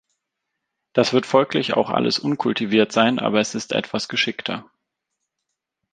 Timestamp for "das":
0.93-1.13